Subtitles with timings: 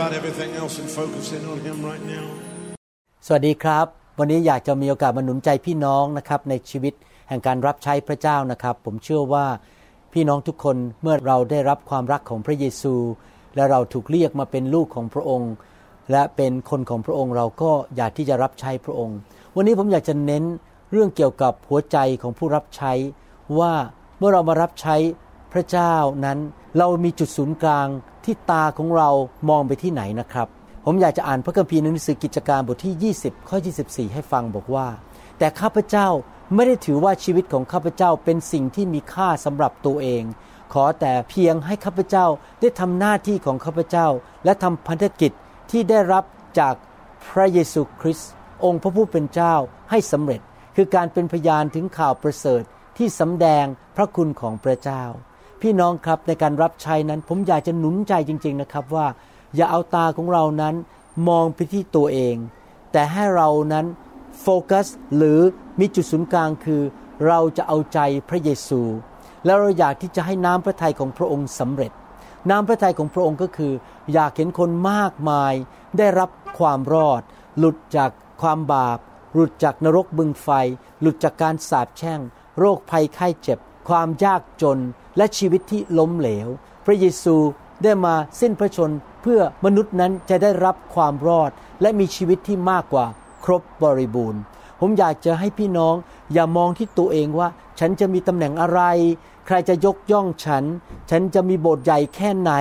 [0.00, 2.26] about everything else and focus in on Him right now.
[3.26, 3.86] สวัสดีครับ
[4.18, 6.94] วันนี้อยากจะมีโอกาสมาหนุนใจพี่น้องนะครับในชีวิต
[7.28, 9.46] แห่งการรับใช้พระเจ้านะครับ ผมเชื่อว่า
[10.12, 12.94] พี่น้องทุกคนเมื่อเราได้รับความรักของพระเยซู
[13.56, 15.52] และเราถูกเรียกมาเป็นลูกของพระองค์
[16.10, 19.16] และเป็นคนของพระองค์เราก็อยากที่จะรับใช้พระองค์
[19.56, 20.44] วันนี้ผมอยากจะเน้น
[20.92, 22.92] เรื่องเกี่ยวกับหัวใจของผู้รับใช้
[23.58, 23.72] ว่า
[24.18, 24.96] เมื่อเรามารับใช้
[25.52, 26.38] พระเจ้านั้น
[26.78, 27.88] เรามีจุดศูนย์กลาง
[28.24, 29.10] ที่ตาของเรา
[29.48, 30.48] มองไปที่ไหนนะครับ
[30.84, 33.56] ผมอยากจะอ่านพระคัมภีร์ในหนังสือกิจการบทที่ 20 ข้อ
[33.86, 34.88] 24 ให้ฟังบอกว่า
[35.38, 36.08] แต่ข้าพเจ้า
[36.54, 40.22] ไม่ได้ถือว่าชีวิตของข้าพเจ้าเป็นสิ่งที่มีค่าสำหรับตัวเอง
[40.72, 42.26] ขอแต่เพียงให้ข้าพเจ้า
[42.60, 44.08] ได้ทำหน้าที่ของข้าพเจ้า
[44.44, 45.32] และทำพันธกิจ
[45.70, 46.24] ที่ได้รับ
[46.58, 46.74] จาก
[47.28, 48.30] พระเยซูคริสต์
[48.64, 49.54] องค์พระผู้เป็นเจ้า
[49.90, 50.40] ให้สำเร็จ
[50.76, 52.62] คือการเป็นพยานถึงข่าวประเสริฐ
[52.98, 53.64] ที่สำแดง
[53.96, 55.02] พระคุณของพระเจ้า
[55.62, 59.06] พี่น้องครับในการรับใช้นั้น ผมอยากจะหนุนใจจริง ๆนะครับว่า
[59.56, 60.74] อย่าเอาตาของเรานั้น
[61.28, 62.36] มองไปที่ตัวเอง
[62.92, 63.86] แต่ให้เรานั้น
[64.40, 64.86] โฟกัส
[65.16, 65.40] หรือ
[65.80, 66.82] มีจุดศูนย์กลางคือ
[67.26, 67.98] เราจะเอาใจ
[68.28, 68.80] พระเยซู
[69.44, 71.92] แล้วเราอยากที่จะให้น้ำพระทัยของพระองค์สำเร็จ
[72.50, 73.72] น้ำพระทัยของพระองค์ก็คือ
[74.12, 75.54] อยากเห็นคนมากมาย
[75.98, 77.22] ได้รับความรอด
[77.58, 78.10] หลุดจาก
[78.42, 78.98] ความบาป
[79.34, 80.48] หลุดจากนรกบึงไฟ
[81.00, 82.20] หลุดจากการสาปแช่ง
[82.58, 83.58] โรคภัยไข้เจ็บ
[83.90, 84.78] ความยากจน
[85.16, 86.48] และชีวิตที่ล้มเหลว
[86.86, 87.36] พระเยซู
[87.82, 88.90] ได้มาสิ้นพระชน
[89.22, 93.06] เพื่อมนุษย์นั้นจะได้รับความรอดและมีชีวิตที่มากกว่า
[93.44, 94.40] ครบบริบูรณ์
[94.80, 95.94] ผมอยากจะให้พี่น้อง
[96.32, 98.80] อย่ามองที่ตัวเองว่า ฉันจะมีตำแหน่งอะไร
[99.46, 100.64] ใครจะยกย่องฉัน
[101.10, 102.52] ฉันจะมีโบสถ์ใหญ่แค่ไหน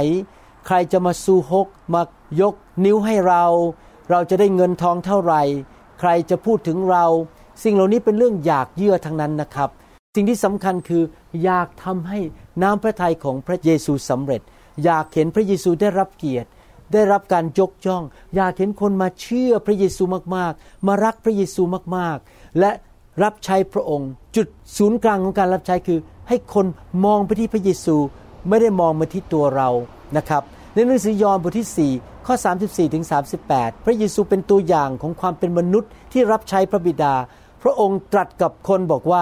[0.65, 2.01] ใครจะมาซูฮกมา
[2.41, 2.53] ยก
[2.85, 3.45] นิ้วให้เรา
[4.09, 5.41] เราจะได้เงินทองเท่าไหร่
[5.99, 7.05] ใครจะพูดถึงเรา
[7.63, 9.69] สิ่งเหล่านี้เป็นเรื่องอยากเยื่อทั้งนั้นนะครับ
[10.19, 11.03] สิ่งที่สำคัญคือ
[11.43, 12.19] อยากทำให้
[12.61, 14.41] น้ำพระทัยของพระเยซูสำเร็จ
[14.83, 16.49] อยากเห็นพระเยซูได้รับเกียรติ
[16.93, 18.03] ได้รับการยกย่อง
[18.35, 20.03] อยากเห็นคนมาเชื่อพระเยซู
[20.35, 21.61] มากๆ มารักพระเยซู
[21.95, 22.71] มากๆ และ
[23.23, 24.47] รับใช้พระองค์ จุด
[24.77, 26.65] ศูนย์กลางของการรับใช้คือ ให้คน
[27.05, 27.95] มองไปที่พระเยซู
[28.49, 29.69] ไม่ได้มองมาที่ตัวเรา
[30.17, 30.43] นะครับ
[30.73, 32.35] ในหนังสือยอห์นบทที่ 4 ข้อ
[32.65, 33.03] 34ถึง
[33.45, 37.13] 38 พระเยซูเป็นตัวอย่างของความเป็นมนุษย์ที่รับใช้พระบิดา
[37.63, 39.19] พระองค์ตรัสกับคนบอกว่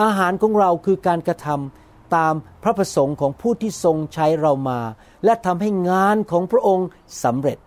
[0.00, 4.80] อาหารของเราคือการกระทำตามพระประสงค์ของผู้ที่ทรงใช้เรามา
[5.24, 6.88] และทำให้งานของพระองค์
[7.24, 7.58] สำเร็จ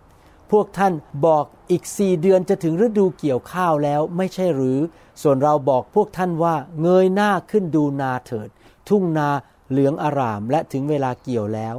[0.50, 0.92] พวกท่าน
[1.26, 4.78] บอกอีกสี่เดือนจะถึงฤดูเกี่ยวข้าวแล้วไม่ใช่หรือ
[5.22, 8.48] ส่วนเราบอกพวกท่านว่าเงยหน้าขึ้นดูนาเถิด
[8.88, 9.28] ทุ่งนา
[9.70, 11.76] เหลืองอารามและถึงเวลาเกี่ยวแล้ว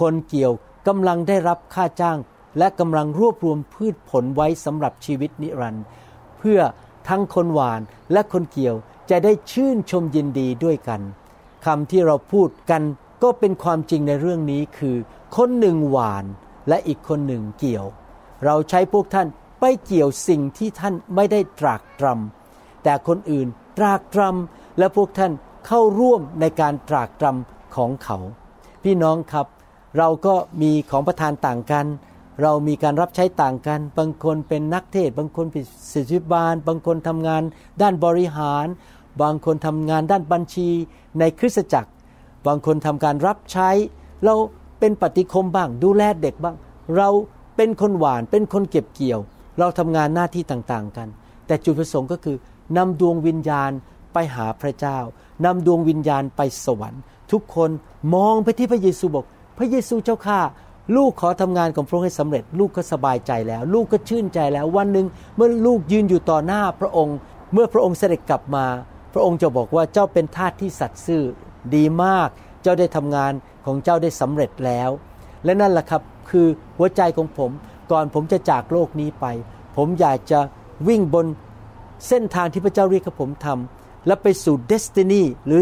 [0.00, 0.52] คนเกี่ยว
[0.88, 2.18] กำลังได้รับค่าจ้าง
[2.58, 5.84] และกำลังรวบรวมพืชผลไว้สำหรับชีวิตนิรันดร์
[6.38, 6.60] เพื่อ
[7.08, 7.80] ทั้งคนหวาน
[8.12, 8.76] และคนเกี่ยว
[9.10, 11.00] จะได้ชื่นชมยินดีด้วยกัน
[11.66, 12.82] คำที่เราพูดกัน
[13.22, 14.96] ก็เป็นความจริงในเรื่องนี้คือ
[15.36, 16.24] คนหนึ่งหวาน
[16.68, 17.86] และอีกคนหนึ่งเกี่ยว
[18.44, 19.28] เราใช้พวกท่าน
[19.60, 23.46] ไปเกี่ยวสิ่งที่ท่านไม่ได้ตรากตรำแต่คนอื่น
[23.78, 25.32] ตรากตรำและพวกท่าน
[25.66, 28.18] เข้าร่วมในการตรากตรำของเขา
[28.84, 29.46] พี่น้องครับ
[29.98, 31.86] เราก็มีของประทานต่างกัน
[32.42, 37.42] เรามีการรับใช้ต่างกัน บางคนเป็นนักเทศ บางคนเป็นศิษย์บาล บางคนทำงาน
[37.82, 38.66] ด้านบริหาร
[39.22, 40.68] บางคนทำงานด้านบัญชี
[41.18, 41.90] ในคริสตจักร
[42.46, 43.70] บางคนทำการรับใช้
[44.24, 44.34] เรา
[44.80, 46.56] เป็นปฏิคมบ้าง ดูแลเด็กบ้าง
[46.96, 47.08] เรา
[47.56, 49.20] เป็นคนหวาน เป็นคนเก็บเกี่ยว
[49.58, 51.08] เราทำงานหน้าที่ต่างๆกัน
[51.46, 52.36] แต่จุดประสงค์ก็คือ
[52.76, 53.70] นำดวงวิญญาณ
[54.12, 54.98] ไปหาพระเจ้า
[55.44, 57.02] นำดวงวิญญาณไปสวรรค์
[57.32, 57.70] ทุกคน
[58.14, 59.24] มองไปที่พระเยซูบอก
[59.58, 60.40] พระเยซูเจ้าข้า
[60.96, 65.06] ลูกขอทำงานของพระองค์ให้สำเร็จ ลูกก็สบายใจแล้ว ลูกก็ชื่นใจแล้ว วันหนึ่ง
[65.36, 67.16] เมื่อลูกยืนอยู่ต่อหน้าพระองค์
[67.52, 68.66] เมื่อพระองค์เสด็จกลับมา
[69.12, 71.22] พระองค์จะบอกว่าเจ้าเป็นทาสที่สัตย์ซื่อ
[71.74, 72.28] ดีมาก
[72.62, 73.32] เจ้าได้ทำงาน
[73.66, 74.90] ของเจ้าได้สำเร็จแล้ว
[75.44, 76.46] และนั่นแหละครับคือ
[76.78, 77.50] หัวใจของผม
[77.90, 79.26] ก่อนผมจะจากโลกนี้ไป
[79.76, 80.40] ผมอยากจะ
[80.88, 81.26] วิ่งบน
[82.08, 85.60] เส้นทางที่พระเจ้าเรียกให้ผมทำและไปสู่เดสตินีหรือ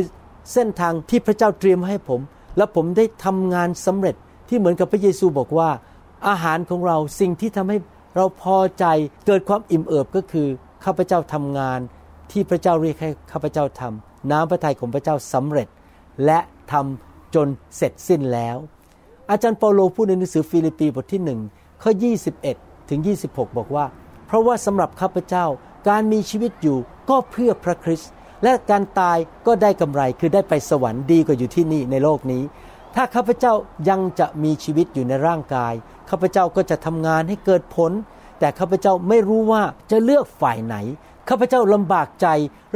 [0.53, 2.21] เส้นทางที่พระเจ้าเตรียมให้ผม
[2.57, 4.17] และผมได้ทำงานสำเร็จ
[4.51, 5.71] ที่เหมือนกับพระเยซูบอกว่า
[6.29, 7.79] อาหารของเราสิ่งที่ทำให้
[8.17, 8.85] เราพอใจ
[9.27, 10.49] เกิดความอิ่มเอิบก็คือ
[10.85, 11.81] ข้าพเจ้าทำงาน
[12.33, 15.69] ที่พระเจ้าเรียกให้ข้าพเจ้าทำน้ำพระทัยของพระเจ้าสำเร็จ
[16.25, 16.39] และ
[16.73, 18.57] ทำจนเสร็จสิ้นแล้ว
[19.31, 21.41] อาจารย์เปาโลพูดในหนังสือฟิลิปปีบทที่หนึ่ง
[21.83, 21.93] ข้อ
[22.41, 23.01] 21 ถึง
[23.31, 23.85] 26 บอกว่า
[24.27, 25.47] เพราะว่าสำหรับข้าพเจ้า
[25.89, 26.79] การมีชีวิตอยู่
[27.11, 28.11] ก็เพื่อพระคริสต์
[28.45, 32.43] และการตายก็ได้กำไรคือได้ไปสวรรค์ดีกว่าอยู่ที่นี่ในโลกนี้
[32.95, 33.53] ถ้าข้าพเจ้า
[33.89, 35.75] ยังจะมีชีวิตอยู่ในร่างกาย
[36.11, 37.93] ข้าพเจ้าก็จะทำงานให้เกิดผล
[38.39, 40.77] แต่ข้าพเจ้าไม่รู้ว่าจะเลือกฝ่ายไหน
[41.29, 42.27] ข้าพเจ้าลำบากใจ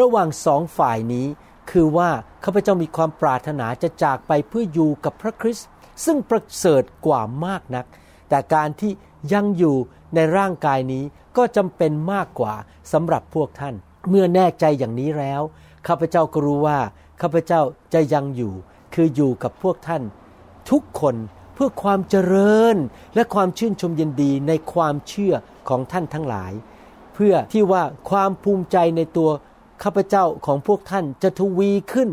[0.01, 1.27] ระหว่างสองฝ่ายนี้
[1.71, 2.11] คือว่า
[2.45, 5.69] ข้าพเจ้ามีความปรารถนาจะจากไปเพื่ออยู่กับพระคริสต์
[6.05, 7.87] ซึ่งประเสริฐกว่ามากนัก
[8.29, 8.93] แต่การที่
[9.33, 9.77] ยังอยู่
[10.15, 11.05] ในร่างกายนี้
[11.37, 12.55] ก็จำเป็นมากกว่า
[12.93, 13.75] สำหรับพวกท่าน
[14.09, 15.43] เมื่อแน่ใจอย่างนี้แล้ว
[15.87, 16.79] ข้าพเจ้าก็รู้ว่า
[17.21, 17.61] ข้าพเจ้า
[17.95, 18.55] จะยังอยู่
[18.95, 20.03] คืออยู่กับพวกท่าน
[20.71, 21.17] ทุกคน
[21.55, 22.77] เพื่อความเจริญ
[23.15, 25.35] และความชื่นชมยินดีในความเชื่อ
[25.69, 26.53] ของท่านทั้งหลาย
[27.15, 29.31] เพื่อที่ว่าความภูมิใจในตัว
[29.83, 32.09] ข้าพเจ้าของพวกท่านจะทวีขึ้น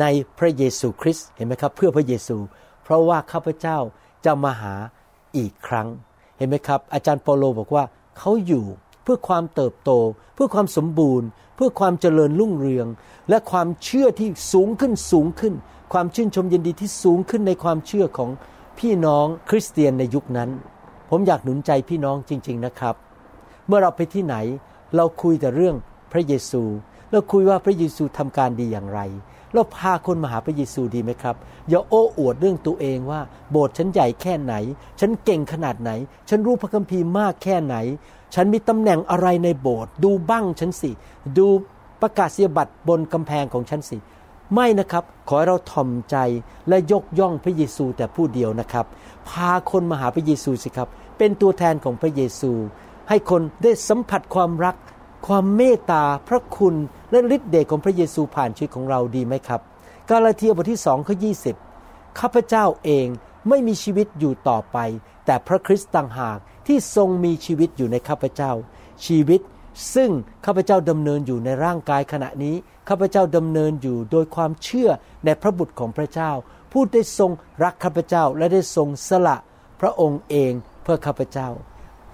[0.00, 0.04] ใน
[0.38, 2.36] พระเยซูคริสต์เห็นไหมครับ เพื่อพระเยซู
[2.84, 3.78] เพราะว่าข้าพเจ้า
[4.24, 4.74] จะมาหา
[5.36, 5.88] อีกครั้ง
[6.36, 7.84] เห็นไหมครับ อาจารย์เปโลบอกว่า
[8.18, 8.64] เขาอยู่
[9.02, 9.90] เพื่อความเติบโต
[10.34, 12.86] เพื่อความสมบูรณ์ เพื่อความเจริญรุ่งเรือง
[13.28, 15.54] และความเชื่อที่สูงขึ้นสูงขึ้น
[15.92, 18.30] ความชื่นชมยินดีที่สูงขึ้นในความเชื่อของ
[18.78, 20.50] พี่น้องคริสเตียนในยุคนั้น
[21.10, 22.94] ผมอยากหนุนใจพี่น้องจริง ๆนะครับ
[23.66, 24.36] เมื่อเราไปที่ไหน
[24.96, 25.76] เราคุยแต่เรื่อง
[26.12, 26.62] พระเยซู
[27.10, 29.00] เราคุยว่าพระเยซูทำการดีอย่างไร
[29.52, 31.36] เราพาคนมาหาพระเยซูดีไหมครับ
[31.68, 33.20] อย่าโอ้อวดเรื่องตัวเองว่า
[33.50, 34.54] โบสถ์ฉันใหญ่แค่ไหน
[35.00, 35.90] ฉันเก่งขนาดไหน
[36.28, 37.76] ฉันรู้พระคัมภีร์มากแค่ไหน
[38.34, 40.90] ฉันมีตำแหน่งอะไรในโบสถ์ดูบ้างฉันสิ
[41.38, 41.46] ดู
[42.02, 43.96] ประกาศเสียบัตรบนกำแพงของฉันสิ
[44.54, 46.16] ไม่นะครับ ขอให้เราถ่อมใจ
[46.68, 48.86] และยกย่องพระเยซูแต่ผู้เดียวนะครับ
[49.28, 50.88] พาคนมาหาพระเยซูสิครับ
[51.18, 52.52] เป็นตัวแทนของพระเยซู
[53.08, 54.76] ให้คนได้สัมผัสความรัก
[55.26, 56.74] ความเมตตาพระคุณ
[57.10, 59.60] และฤทธิ์เดชของพระเยซูผ่านชีวิตของเราดีไหมครับ
[60.10, 61.30] กาลาเทียบทที่สองข้อยี
[62.20, 63.06] ข้าพเจ้าเอง
[63.48, 64.78] ไม่มีชีวิตอยู่ต่อไป
[65.26, 68.52] แต่พระคริสต์ต่างหากที่ทรงมีชีวิตอยู่ในข้าพเจ้า
[69.06, 69.40] ชีวิต
[69.94, 70.10] ซึ่ง
[70.44, 72.56] ข้าพเจ้าดำเนินอยู่ในร่างกายขณะนี้
[72.88, 74.90] ข้าพเจ้าดำเนินอยู่โดยความเชื่อ
[75.24, 76.30] ในพระบุตรของพระเจ้า
[76.72, 77.30] ผู้ได้ทรง
[77.64, 79.36] รักข้าพเจ้าและได้ทรงสละ
[79.80, 81.48] พระองค์เองเพื่อข้าพเจ้า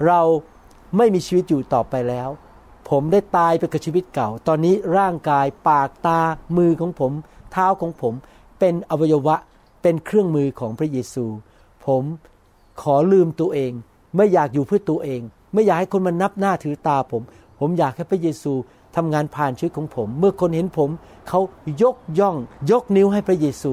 [0.07, 0.21] เรา
[0.97, 2.29] ไม่มีชีวิตอยู่ต่อไปแล้ว
[2.89, 6.21] ผมได้ตายไปกับชีวิตเก่า ตอนนี้ร่างกายปากตา
[6.57, 7.13] มือของผม
[7.53, 8.15] เท้าของผม
[8.59, 9.37] เป็นอวัยวะ
[9.83, 11.27] เป็นเครื่องมือของพระเยซู
[11.87, 12.05] ผม
[12.83, 13.73] ขอลืมตัวเอง
[14.17, 15.21] ไม่อยากอยู่เพื่อตัวเอง
[15.53, 17.23] ไม่อยากให้คนมานับหน้าถือตาผม
[17.61, 18.53] ผมอยากให้พระเยซู
[18.97, 20.91] ทำงานผ่านชีวิตของผม เมื่อคนเห็นผม
[21.29, 21.41] เขา
[21.83, 22.37] ยกย่อง
[22.71, 23.73] ยกนิ้วให้พระเยซู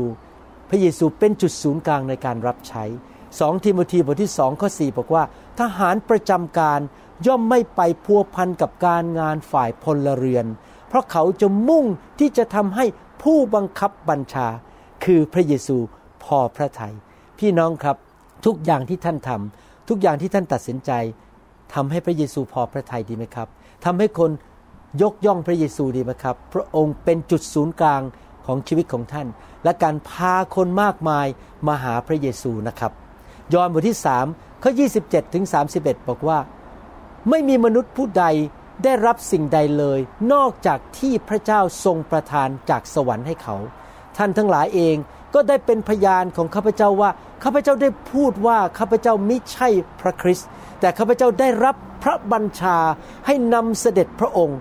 [0.69, 2.83] พระเยซูเป็นจุดศูนย์กลางในการรับใช้
[3.39, 5.23] สองทิโมธีบทที่สองข้อสี่บอกว่า
[5.59, 6.79] ทหารประจำการ
[7.27, 10.45] ย่อมไม่ไปพัวพันกับการงานฝ่ายพลเรือน
[10.87, 11.85] เพราะเขาจะมุ่ง
[12.19, 12.85] ที่จะทำให้
[13.23, 14.47] ผู้บังคับบัญชา
[15.03, 15.77] คือพระเยซู
[16.23, 16.94] พอพระทยัย
[17.39, 17.97] พี่น้องครับ
[18.45, 20.91] ทุกอย่างที่ท่านทำทุกอย่างที่ท่านตัดสินใจ
[21.73, 23.47] ทำให้พระเยซูพอพระทัยดีไหมครับ
[23.85, 24.31] ทำให้คน
[25.01, 28.01] ยกย่องพระเยซูดีไหมครับ พระองค์เป็นจุดศูนย์กลาง
[28.45, 29.27] ของชีวิตของท่าน
[29.63, 31.27] และการพาคนมากมาย
[31.67, 32.91] มาหาพระเยซูนะครับ
[33.53, 33.97] ยอห์นบทที่
[34.29, 34.71] 3ข้อ
[35.03, 35.45] 27ถึง
[35.77, 36.39] 31 บอกว่า
[37.29, 38.25] ไม่มีมนุษย์ผู้ใด
[38.83, 39.99] ได้รับสิ่งใดเลย
[40.33, 43.55] นอกจากที่พระเจ้าทรงประทานจากสวรรค์ให้เขา
[44.17, 44.95] ท่านทั้งหลายเอง
[45.33, 47.09] ก็ได้เป็นพยานของข้าพเจ้าว่า
[47.44, 49.67] ข้าพเจ้าได้พูดว่าข้าพเจ้ามิใช่
[50.01, 50.47] พระคริสต์
[50.79, 52.77] แต่ข้าพเจ้าได้รับพระบัญชา
[53.25, 54.59] ให้นำเสด็จพระองค์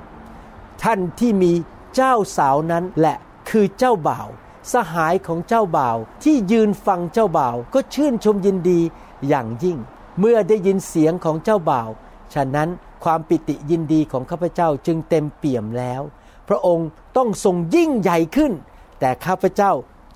[0.82, 1.52] ท่านที่มี
[1.96, 3.16] เจ้าสาวนั้นแหละ
[3.50, 4.28] คือเจ้าบ่าว
[4.72, 8.80] สหายของเจ้าบ่าว ที่ยืนฟังเจ้าบ่าว ก็ชื่นชมยินดี
[9.28, 9.78] อย่างยิ่ง
[10.18, 11.88] เมื่อได้ยินเสียงของเจ้าบ่าว
[12.34, 12.68] ฉะนั้น
[13.04, 16.02] ความปิติยินดีของข้าพเจ้าจึงเต็มเปี่ยมแล้ว
[16.48, 18.52] พระองค์ต้องทรงยิ่งใหญ่ขึ้น
[19.00, 19.72] แต่ข้าพเจ้า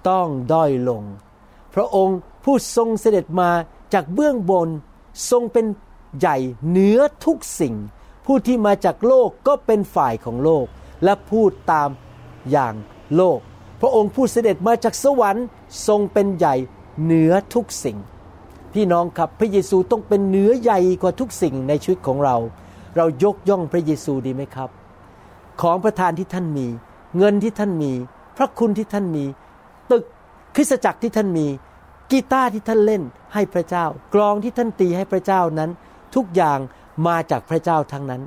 [0.09, 1.03] ต้องด้อยลง
[1.75, 3.51] พระองค์ ผู้ทรงเสด็จมา
[3.95, 4.69] จากเบื้องบน
[5.31, 5.67] ทรงเป็น
[6.19, 6.37] ใหญ่
[6.69, 7.75] เหนือทุกสิ่ง
[8.27, 10.67] ผู้ที่มาจากโลกก็เป็นฝ่ายของโลก
[11.05, 11.89] และพูดตาม
[12.51, 12.75] อย่าง
[13.17, 13.39] โลก
[13.81, 15.47] พระองค์ผู้เสด็จมาจากสวรรค์
[15.87, 16.55] ทรงเป็นใหญ่
[17.03, 17.97] เหนือทุกสิ่ง
[18.73, 22.37] พี่น้องครับพระเยซูต้องเป็นเหนือใหญ่กว่าทุกสิ่งในชีวิตของเรา
[22.97, 24.71] เรายกย่องพระเยซูดีไหมครับ
[25.61, 26.67] ของประทานที่ท่านมี
[27.19, 27.93] เงินที่ท่านมี
[28.37, 29.25] พระคุณที่ท่านมี
[29.91, 30.05] ตึก
[30.55, 31.47] คริสตจักรที่ท่านมี
[32.11, 33.03] กีตาร์ที่ท่านเล่น
[33.35, 35.71] ให้พระเจ้า กลองที่ท่านตีให้พระเจ้านั้น
[36.15, 36.59] ทุกอย่าง
[37.07, 38.23] มาจากพระเจ้าทั้งนั้น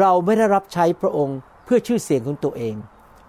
[0.00, 2.74] เราไม่ได้รับใช้พระองค์เพื่อชื่อเสียงของตัวเอง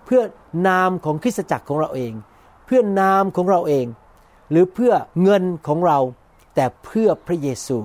[0.05, 0.21] เพื่อ
[0.67, 2.13] นามของคริสตจักรของเราเอง
[2.65, 3.85] เพื่อนามของเราเอง
[4.51, 4.93] หรือเพื่อ
[5.23, 5.99] เงินของเรา
[6.55, 7.77] แต่เพื่อพระเยซู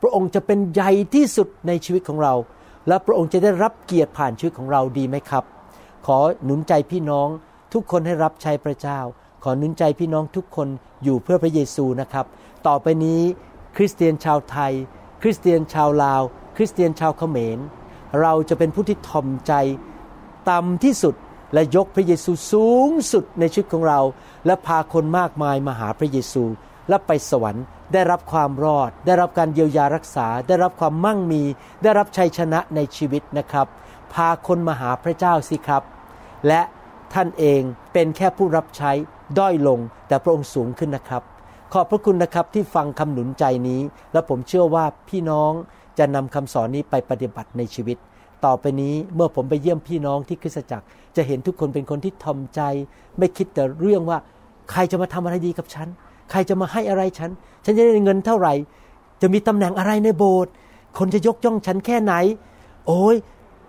[0.00, 2.34] พระองค์จะเป็นใหญ่ที่สุดในชีวิตของเรา
[2.88, 5.44] และพระองค์จะได้รับเกียรติผ่านชีวิตของเราดีไหมครับ
[6.06, 7.28] ขอหนุนใจพี่น้อง
[7.72, 9.00] ทุกคนให้รับใช้พระเจ้า
[9.44, 10.68] ขอนุนใจพี่น้องทุกคน
[11.04, 12.26] อยู่เพื่อพระเยซูนะครับ
[12.66, 13.20] ต่อไปนี้
[13.76, 14.72] คริสเตียนชาวไทย
[15.22, 16.22] คริสเตียนชาวลาว
[16.56, 17.58] คริสเตียนชาวเขมร
[18.20, 19.52] เราจะเป็นผู้ที่ทอมใจ
[20.50, 21.14] ต่ำที่สุด
[21.54, 24.00] และยกพระเยซูสูงสุดในชีวิตของเรา
[24.46, 26.44] และพาคนมากมายมาหาพระเยซู
[26.88, 31.42] และไปสวรรค์ได้รับความรอด ได้รับการเยียวยารักษา ได้รับความมั่งมี
[31.82, 33.66] ได้รับชัยชนะในชีวิตนะครับ
[34.14, 35.82] พาคนมาหาพระเจ้าสิครับ
[36.48, 36.60] และ
[37.12, 38.92] ท่านเองเป็นแค่ผู้รับใช้
[39.38, 39.78] ด้อยลง
[40.08, 41.22] แต่พระองค์สูงขึ้นนะครับ
[41.72, 43.80] ขอบพระคุณนะครับที่ฟังคำหนุนใจนี้
[44.12, 45.52] และผมเชื่อว่าพี่น้อง
[45.98, 47.96] จะนำคำสอนนี้ไปปฏิบัติในชีวิต
[48.44, 52.60] ต่อไปนี้เมื่อผมไปเยี่ยมพี่น้องที่คริสตจักร จะเห็นทุกคนเป็นคนที่ทอมใจ
[53.18, 54.18] ไม่คิดแต่เรื่องว่า
[54.70, 55.88] ใครจะมาทำอะไรดีกับฉัน
[56.30, 57.30] ใครจะมาให้อะไรฉัน
[57.64, 58.54] ฉันจะได้เงินเท่าไหร่
[59.22, 60.52] จะมีตำแหน่งอะไรในโบสถ์
[60.98, 62.14] คนจะยกย่องฉันแค่ไหน
[62.86, 63.16] โอ้ย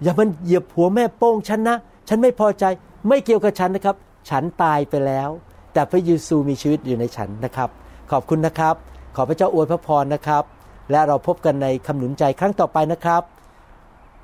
[0.03, 2.65] อย่ามันเหยียบหัวแม่โป้งฉันนะ ฉันไม่พอใจ
[3.07, 3.95] ไม่เกี่ยวกับฉันนะครับ
[4.29, 5.29] ฉันตายไปแล้ว
[5.73, 7.69] แต่พระเยซูมีชีวิตอยู่ในฉันนะครับ
[8.11, 8.75] ขอบคุณนะครับ
[9.15, 10.43] ขอพระเจ้าอวยพระพรนะครับ
[10.91, 13.21] และเราพบกันในคำหนุนใจครั้งต่อไปนะครับ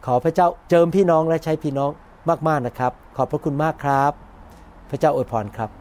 [0.05, 1.91] ขอพระเจ้าเจิมพี่น้องและใช้พี่น้อง
[2.47, 4.11] มากๆนะครับ ขอบพระคุณมากครับ
[4.89, 5.80] พระเจ้าอวยพรครับ